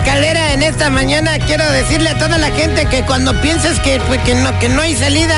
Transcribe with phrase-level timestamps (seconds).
[0.00, 4.20] Caldera en esta mañana, quiero decirle a toda la gente que cuando pienses que, pues,
[4.22, 5.34] que, no, que no hay salida,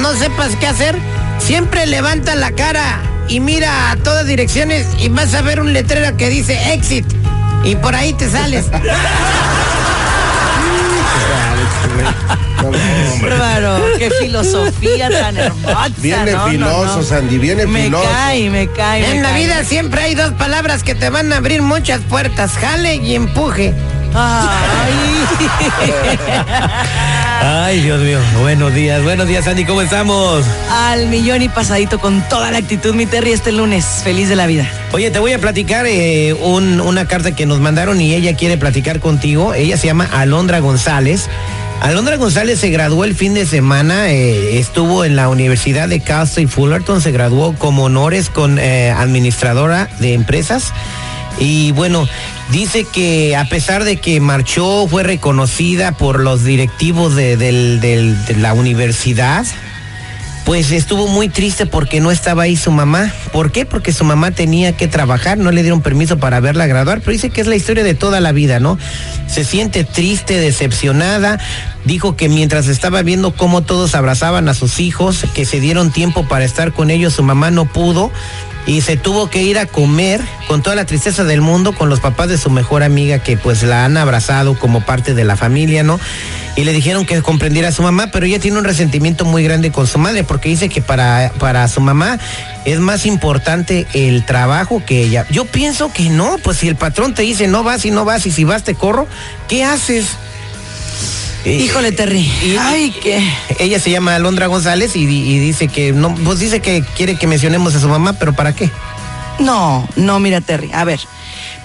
[0.00, 0.96] no sepas qué hacer,
[1.38, 6.16] siempre levanta la cara y mira a todas direcciones y vas a ver un letrero
[6.16, 7.06] que dice exit
[7.64, 8.66] y por ahí te sales.
[13.22, 15.88] Bárbaro, qué filosofía tan hermosa.
[15.98, 17.02] Viene no, filoso, no.
[17.02, 18.08] Sandy, viene Me filoso.
[18.10, 19.02] cae, me cae.
[19.02, 19.44] me En la cae.
[19.44, 23.74] vida siempre hay dos palabras que te van a abrir muchas puertas, jale y empuje.
[24.14, 24.92] Ay.
[27.42, 28.18] Ay, Dios mío.
[28.40, 29.64] Buenos días, buenos días, Sandy.
[29.64, 30.44] ¿Cómo estamos?
[30.70, 33.84] Al millón y pasadito con toda la actitud, mi Terry, este lunes.
[34.04, 34.66] Feliz de la vida.
[34.92, 38.56] Oye, te voy a platicar eh, un- una carta que nos mandaron y ella quiere
[38.56, 39.52] platicar contigo.
[39.54, 41.28] Ella se llama Alondra González.
[41.80, 46.24] Alondra González se graduó el fin de semana, eh, estuvo en la Universidad de Cal
[46.24, 50.72] State Fullerton, se graduó como honores con eh, administradora de empresas.
[51.40, 52.08] Y bueno,
[52.50, 58.54] dice que a pesar de que marchó, fue reconocida por los directivos de, de la
[58.54, 59.44] universidad,
[60.44, 63.12] pues estuvo muy triste porque no estaba ahí su mamá.
[63.32, 63.64] ¿Por qué?
[63.64, 67.30] Porque su mamá tenía que trabajar, no le dieron permiso para verla graduar, pero dice
[67.30, 68.78] que es la historia de toda la vida, ¿no?
[69.26, 71.38] Se siente triste, decepcionada.
[71.84, 76.28] Dijo que mientras estaba viendo cómo todos abrazaban a sus hijos, que se dieron tiempo
[76.28, 78.10] para estar con ellos, su mamá no pudo
[78.66, 82.00] y se tuvo que ir a comer con toda la tristeza del mundo con los
[82.00, 85.82] papás de su mejor amiga que pues la han abrazado como parte de la familia,
[85.82, 86.00] ¿no?
[86.56, 89.72] Y le dijeron que comprendiera a su mamá, pero ella tiene un resentimiento muy grande
[89.72, 92.18] con su madre porque dice que para, para su mamá
[92.64, 95.26] es más importante el trabajo que ella.
[95.30, 98.26] Yo pienso que no, pues si el patrón te dice no vas y no vas
[98.26, 99.06] y si vas te corro,
[99.48, 100.16] ¿qué haces?
[101.44, 102.20] Híjole, Terry.
[102.42, 103.22] y- Ay, qué.
[103.58, 107.26] Ella se llama Alondra González y, y dice que no, pues dice que quiere que
[107.26, 108.70] mencionemos a su mamá, pero ¿para qué?
[109.38, 110.70] No, no, mira, Terry.
[110.72, 111.00] A ver,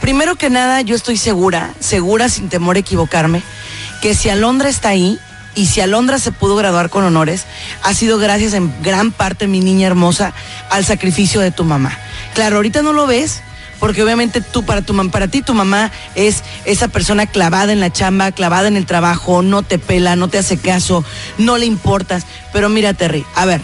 [0.01, 3.41] primero que nada, yo estoy segura, segura sin temor a equivocarme,
[4.01, 5.18] que si Alondra está ahí
[5.56, 7.45] y si Alondra se pudo graduar con honores,
[7.84, 10.34] ha sido gracias en gran parte, mi niña hermosa,
[10.69, 11.97] al sacrificio de tu mamá.
[12.34, 13.41] Claro, ahorita no lo ves.
[13.79, 17.91] Porque obviamente tú, para, tu, para ti, tu mamá es esa persona clavada en la
[17.91, 21.03] chamba, clavada en el trabajo, no te pela, no te hace caso,
[21.38, 22.25] no le importas.
[22.51, 23.62] Pero mira, Terry, a ver,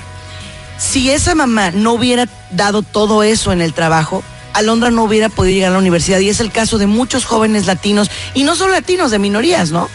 [0.77, 4.23] si esa mamá no hubiera dado todo eso en el trabajo,
[4.53, 6.19] Alondra no hubiera podido llegar a la universidad.
[6.19, 9.89] Y es el caso de muchos jóvenes latinos, y no solo latinos, de minorías, ¿no?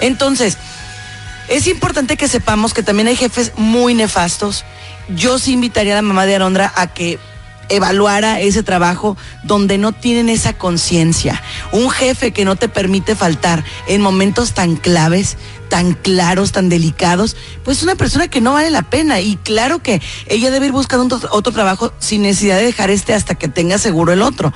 [0.00, 0.56] Entonces,
[1.48, 4.64] es importante que sepamos que también hay jefes muy nefastos.
[5.08, 7.18] Yo sí invitaría a la mamá de Alondra a que
[7.68, 11.42] evaluara ese trabajo donde no tienen esa conciencia.
[11.72, 15.36] Un jefe que no te permite faltar en momentos tan claves,
[15.68, 19.20] tan claros, tan delicados, pues es una persona que no vale la pena.
[19.20, 23.14] Y claro que ella debe ir buscando otro, otro trabajo sin necesidad de dejar este
[23.14, 24.52] hasta que tenga seguro el otro.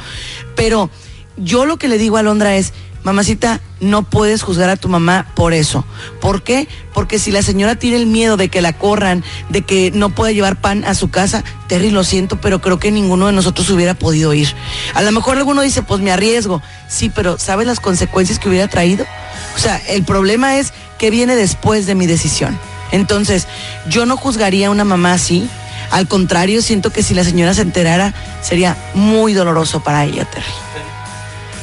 [0.54, 0.90] Pero
[1.36, 2.72] yo lo que le digo a Alondra es,
[3.03, 5.84] mamacita, no puedes juzgar a tu mamá por eso.
[6.20, 6.69] ¿Por qué?
[6.92, 10.32] Porque si la señora tiene el miedo de que la corran, de que no pueda
[10.32, 13.94] llevar pan a su casa, Terry, lo siento, pero creo que ninguno de nosotros hubiera
[13.94, 14.54] podido ir.
[14.94, 16.62] A lo mejor alguno dice, pues me arriesgo.
[16.88, 19.06] Sí, pero ¿sabes las consecuencias que hubiera traído?
[19.55, 22.58] O sea, el problema es que viene después de mi decisión.
[22.90, 23.46] Entonces,
[23.88, 25.49] yo no juzgaría a una mamá así.
[25.90, 30.68] Al contrario, siento que si la señora se enterara, sería muy doloroso para ella, Terry.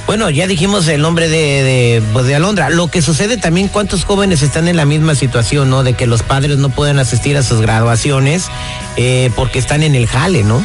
[0.08, 2.70] Bueno, ya dijimos el nombre de, pues, de Alondra.
[2.70, 5.84] Lo que sucede también, ¿cuántos jóvenes están en la misma situación, no?
[5.84, 8.46] De que los padres no pueden asistir a sus graduaciones
[8.98, 10.64] eh, porque están en el jale, ¿no?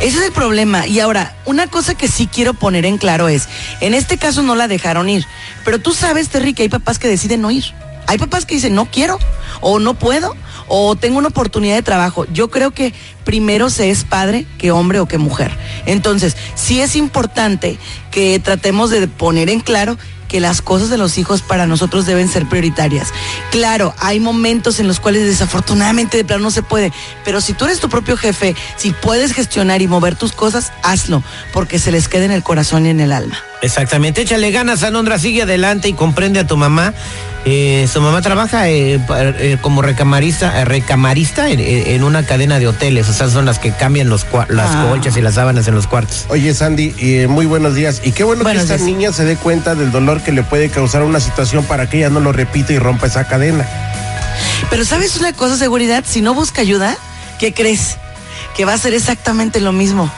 [0.00, 0.88] Ese es el problema.
[0.88, 3.48] Y ahora, una cosa que sí quiero poner en claro es,
[3.80, 5.24] en este caso no la dejaron ir,
[5.64, 7.64] pero tú sabes, Terry, que hay papás que deciden no ir.
[8.08, 9.20] Hay papás que dicen, no quiero,
[9.60, 10.34] o no puedo,
[10.72, 12.24] o tengo una oportunidad de trabajo.
[12.32, 12.94] Yo creo que
[13.24, 15.50] primero se es padre que hombre o que mujer.
[15.84, 17.76] Entonces, sí es importante
[18.12, 22.28] que tratemos de poner en claro que las cosas de los hijos para nosotros deben
[22.28, 23.08] ser prioritarias.
[23.50, 26.92] Claro, hay momentos en los cuales desafortunadamente de plano no se puede,
[27.24, 31.24] pero si tú eres tu propio jefe, si puedes gestionar y mover tus cosas, hazlo,
[31.52, 33.38] porque se les queda en el corazón y en el alma.
[33.62, 36.94] Exactamente, échale ganas, Alondra, sigue adelante y comprende a tu mamá.
[37.46, 42.66] Eh, su mamá trabaja eh, eh, como recamarista, eh, recamarista en, en una cadena de
[42.68, 43.08] hoteles.
[43.08, 44.86] esas son las que cambian los las Ah.
[44.88, 46.26] colchas y las sábanas en los cuartos.
[46.28, 48.00] Oye, Sandy, eh, muy buenos días.
[48.04, 48.86] Y qué bueno Buenos que esta días.
[48.96, 52.10] niña se dé cuenta del dolor que le puede causar una situación para que ella
[52.10, 53.66] no lo repita y rompa esa cadena.
[54.68, 56.04] Pero ¿sabes una cosa, seguridad?
[56.06, 56.96] Si no busca ayuda,
[57.38, 57.96] ¿qué crees?
[58.56, 60.10] Que va a ser exactamente lo mismo.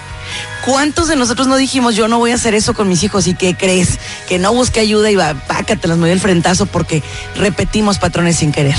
[0.65, 3.27] ¿Cuántos de nosotros no dijimos yo no voy a hacer eso con mis hijos?
[3.27, 3.99] ¿Y qué crees?
[4.29, 7.03] Que no busque ayuda y va, pácate, las movió el frentazo porque
[7.37, 8.77] repetimos patrones sin querer.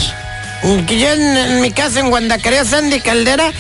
[0.88, 3.51] Que yo en, mi casa en Guandacarea, Sandy Caldera,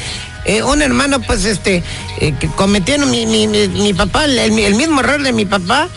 [0.45, 1.83] eh, un hermano, pues este,
[2.21, 5.89] eh, cometieron mi, mi, mi, papá, el, el mismo error de mi papá.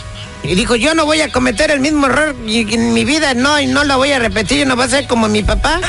[0.43, 3.67] Y dijo, yo no voy a cometer el mismo error en mi vida, no, y
[3.67, 5.81] no lo voy a repetir, yo no voy a ser como mi papá.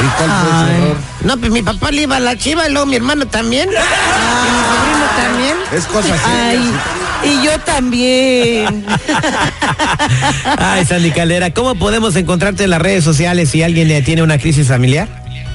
[0.00, 0.74] ¿Y cuál fue su Ay.
[0.76, 0.96] error?
[1.24, 3.68] No, pues mi papá le iba a la chiva y luego mi hermano también.
[3.68, 5.56] Y mi sobrino también.
[5.72, 6.48] Es cosa seria.
[6.50, 6.72] Ay,
[7.24, 8.86] y yo también.
[10.58, 14.38] Ay, Sandy Caldera, ¿cómo podemos encontrarte en las redes sociales si alguien eh, tiene una
[14.38, 15.08] crisis familiar?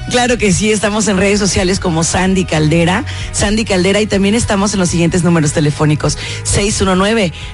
[0.09, 4.73] Claro que sí, estamos en redes sociales como Sandy Caldera, Sandy Caldera y también estamos
[4.73, 6.17] en los siguientes números telefónicos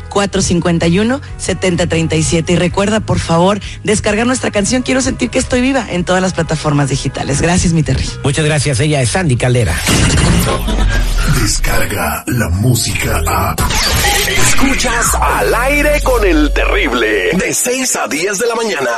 [0.09, 6.21] 619-451-7037 y recuerda por favor descargar nuestra canción Quiero sentir que estoy viva en todas
[6.21, 7.41] las plataformas digitales.
[7.41, 8.09] Gracias mi Terry.
[8.23, 9.75] Muchas gracias, ella es Sandy Caldera.
[11.41, 13.55] Descarga la música a.
[14.27, 17.31] Escuchas al aire con el terrible.
[17.33, 18.89] De 6 a 10 de la mañana.